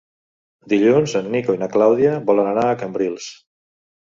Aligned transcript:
Dilluns 0.73 1.13
en 1.19 1.29
Nico 1.35 1.55
i 1.57 1.61
na 1.65 1.69
Clàudia 1.75 2.15
volen 2.31 2.51
anar 2.55 2.67
a 2.71 2.81
Cambrils. 2.85 3.29